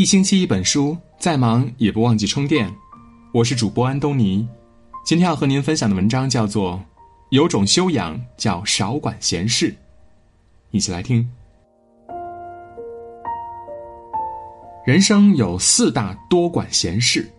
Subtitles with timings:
[0.00, 2.74] 一星期一本书，再忙也不忘记充电。
[3.32, 4.48] 我是主播安东尼，
[5.04, 6.76] 今天要和您分享的文章叫做
[7.28, 9.70] 《有种修养叫少管闲事》，
[10.70, 11.30] 一起来听。
[14.86, 17.30] 人生有四大多管闲事：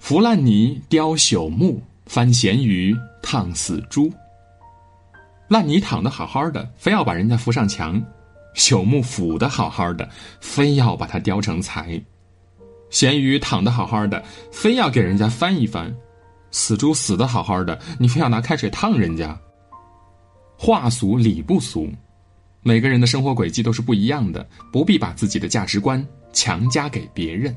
[0.00, 2.92] 扶烂泥、雕朽木、翻咸鱼、
[3.22, 4.12] 烫死猪。
[5.46, 8.02] 烂泥躺得好好的，非要把人家扶上墙；
[8.54, 10.08] 朽木腐的好好的，
[10.40, 12.00] 非要把它雕成材；
[12.90, 15.92] 咸鱼躺的好好的，非要给人家翻一翻；
[16.50, 19.38] 死猪死的好好的，你非要拿开水烫人家。
[20.56, 21.92] 话俗理不俗，
[22.62, 27.54] 每个人的生活轨迹都是不一样的，不必把自己的价值观强加给别人。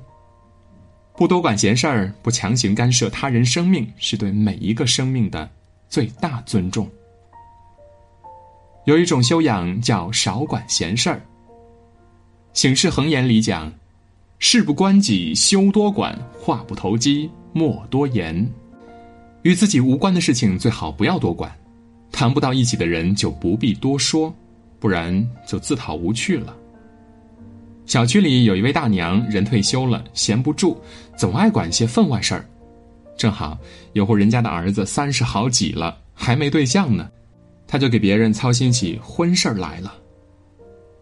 [1.16, 5.50] 不多管闲事儿，不强行干涉他人生命，是对每一个生命的
[5.88, 6.90] 最大尊重。
[8.88, 11.22] 有一种修养叫少管闲事儿。
[12.54, 13.70] 醒世恒言里讲
[14.40, 18.50] ：“事不关己休多管，话不投机莫多言。”
[19.44, 21.54] 与自己无关的事情最好不要多管，
[22.14, 24.34] 谈不到一起的人就不必多说，
[24.80, 26.56] 不然就自讨无趣了。
[27.86, 30.82] 小区里有一位大娘，人退休了，闲不住，
[31.18, 32.46] 总爱管些分外事儿。
[33.18, 33.58] 正好
[33.92, 37.10] 有户人家的儿子三十好几了，还没对象呢。
[37.68, 39.94] 他就给别人操心起婚事儿来了。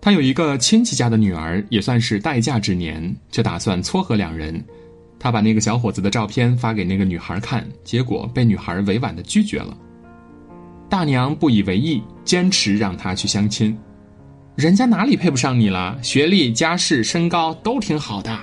[0.01, 4.63] 他有一个亲戚家的女儿，也算是待嫁之年，就打算撮合两人。
[5.17, 9.75] 他把那个小伙子的照片发给那个女孩看，结果被女孩委婉的拒绝了。
[10.87, 13.75] 大娘不以为意，坚持让他去相亲。
[14.55, 15.97] 人家哪里配不上你了？
[16.03, 18.37] 学历、家世、身高都挺好的。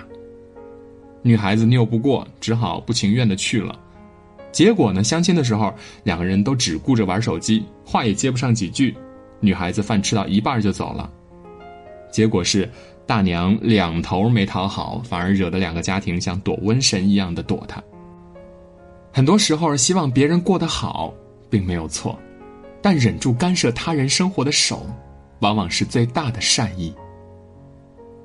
[1.22, 3.78] 女孩子拗不过，只好不情愿的去了。
[4.52, 5.02] 结果呢？
[5.02, 5.72] 相亲的时候，
[6.04, 8.94] 两个人都只顾着玩手机，话也接不上几句。
[9.40, 11.10] 女孩子饭吃到一半就走了。
[12.10, 12.70] 结果是
[13.06, 17.82] 大娘两头没讨好，反而惹得两个家庭像躲瘟神一样的躲她。
[19.10, 21.12] 很多时候，希望别人过得好
[21.48, 22.18] 并没有错，
[22.82, 24.86] 但忍住干涉他人生活的手，
[25.40, 26.94] 往往是最大的善意。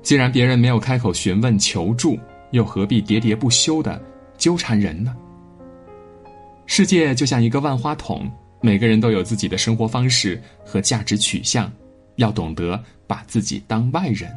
[0.02, 2.18] 既然别人没有开口询问求助，
[2.50, 4.00] 又何必喋喋不休的
[4.36, 5.16] 纠缠人呢？
[6.68, 8.30] 世界就像一个万花筒，
[8.60, 11.72] 每个人都有自己的生活方式和价值取向，
[12.16, 14.30] 要懂得把自己当外人，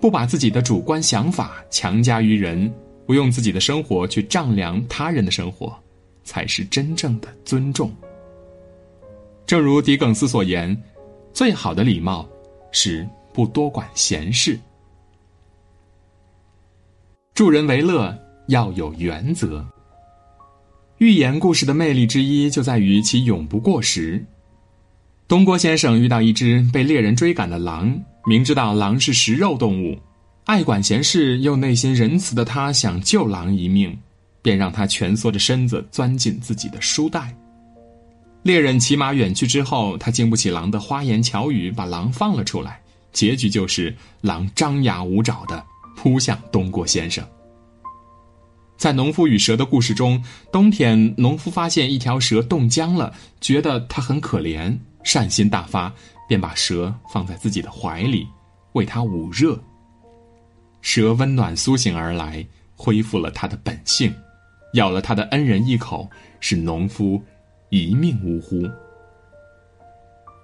[0.00, 2.70] 不把自己的主观想法强加于人，
[3.06, 5.72] 不用自己的生活去丈量他人的生活，
[6.24, 7.90] 才是真正的尊重。
[9.46, 10.76] 正如狄更斯所言，
[11.32, 12.28] 最好的礼貌
[12.72, 14.58] 是不多管闲事。
[17.34, 18.12] 助人为乐
[18.48, 19.64] 要有原则。
[20.98, 24.24] 寓言故事的魅力之一就在于其永不过时。
[25.28, 29.96] 东郭先生遇到一只被猎人追赶的狼，明知道狼是食肉动物，
[30.46, 33.96] 爱管闲事又内心仁慈的他想救狼一命，
[34.42, 37.32] 便让他蜷缩着身子钻进自己的书袋。
[38.42, 42.80] 猎人骑马远去之后，他经不起狼的花言巧语，把狼放了出来。
[43.12, 45.64] 结局就是狼张牙舞爪的
[45.96, 47.24] 扑向东郭先生。
[48.78, 50.22] 在农夫与蛇的故事中，
[50.52, 55.92] 冬天农夫发现一条蛇冻僵了，觉得它很可怜，善心大发，
[56.28, 58.24] 便把蛇放在自己的怀里，
[58.74, 59.60] 为它捂热。
[60.80, 62.46] 蛇温暖苏醒而来，
[62.76, 64.14] 恢复了它的本性，
[64.74, 67.20] 咬了他的恩人一口，使农夫
[67.70, 68.62] 一命呜呼。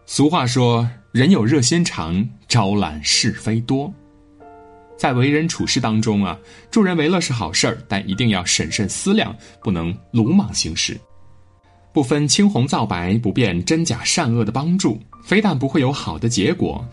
[0.06, 3.94] 俗话说：“人有热心肠，招揽是非多。”
[4.97, 6.38] 在为人处事当中啊，
[6.71, 10.99] 助人为乐是好事儿，但一定要审慎思量，不能鲁莽行事。
[11.93, 16.84] 不分青红皂白、不辨真假善恶的帮助，非但不会有好的结果，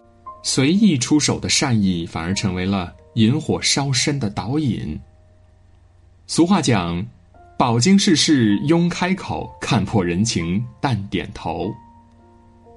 [0.44, 5.00] 随意出手的善意反而成为了引火烧身的导引。
[6.28, 7.04] 俗话讲
[7.58, 11.72] ：“饱经世事慵开口，看破人情淡点头。”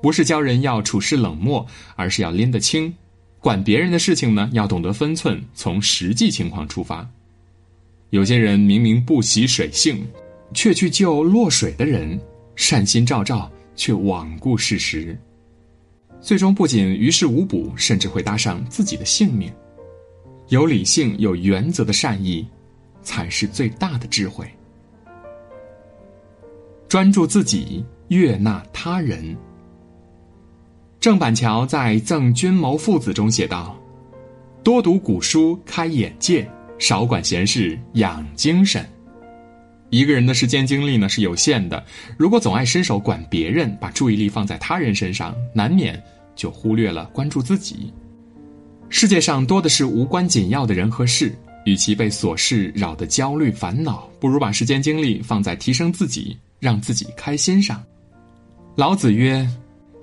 [0.03, 1.67] 不是教人要处事冷漠，
[1.97, 2.95] 而是要拎得清。
[3.45, 7.07] 管别人的事情呢，要懂得分寸，从实际情况出发。
[8.09, 10.03] 有些人明明不习水性，
[10.55, 12.19] 却去救落水的人，
[12.57, 15.15] 善心昭昭，却罔顾事实，
[16.23, 19.53] 最终不仅于事无补，甚至会搭上自己的性命。
[20.49, 22.49] 有理性、有原则的善意，
[23.03, 24.49] 才是最大的智慧。
[26.89, 29.37] 专注自己，悦纳他人。
[31.05, 33.79] 郑板桥在《赠君谋父子》中写道
[34.65, 38.89] ：“多读古书开眼界，少管闲事养精神。”
[39.93, 41.85] 一个人的时间精力呢是有限的，
[42.17, 46.03] 如果总爱伸手管别人，把注意力放在他人身上，难免
[46.35, 47.93] 就忽略了关注自己。
[48.89, 51.37] 世界上多的是无关紧要的人和事，
[51.67, 57.85] 与其被琐事扰得焦虑烦恼，不如把时间精力放在提升自己、让自己开心上。
[58.75, 59.47] 老子曰：“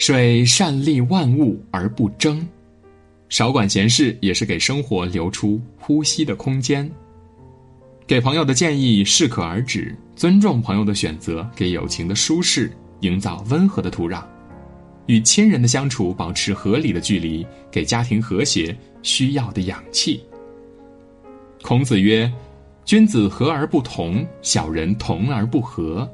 [0.02, 2.44] 水善利万物而不争。”
[3.30, 6.90] 少管闲事，也是给生活留出呼吸的空间。
[8.08, 12.72] 给朋友的建议适可而止，尊重朋友的选择，给友情的舒适
[13.02, 14.24] 营造温和的土壤。
[15.06, 20.24] 与亲人的相处保持合理的距离，给家庭和谐需要的氧气。
[21.62, 22.30] 孔子曰
[22.86, 26.10] ：“君子和而不同，小人同而不和。”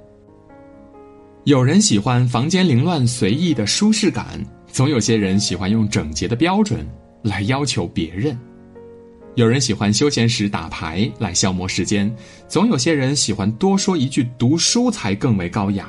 [1.48, 4.26] 有人喜欢房间凌乱随意的舒适感，
[4.70, 6.86] 总有些人喜欢用整洁的标准。
[7.22, 8.38] 来要求别人，
[9.36, 12.14] 有人喜欢休闲时打牌来消磨时间，
[12.50, 15.88] 总有些人喜欢多说一句读书才更为高雅。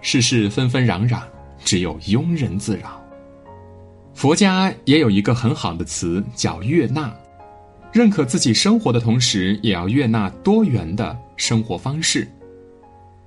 [0.00, 1.20] 世事纷纷攘攘，
[1.64, 3.00] 只有庸人自扰。
[4.14, 7.16] 佛家也有一个很好的词叫悦纳，
[7.92, 12.28] 认可自己生活的同时，也要悦纳多元的生活方式，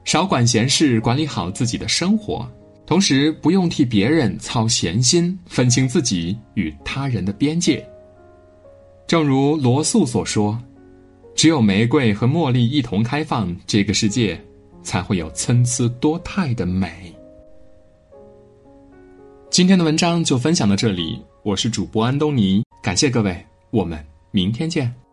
[0.08, 2.50] 少管闲事，管理好自己的生活。
[2.86, 7.86] 同时，不用替别人操闲心，分清自己与他人的边界。
[9.06, 10.58] 正如罗素所说
[11.36, 14.42] ：“只有玫瑰和茉莉一同开放，这个世界
[14.82, 17.14] 才会有参差多态的美。”
[19.52, 24.02] 今天的文章就分享到这里，我是主播安东尼，感谢各位，我们
[24.32, 25.07] 明天见。